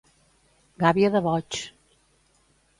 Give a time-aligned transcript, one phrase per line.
[0.85, 1.63] Gàbia de boigs.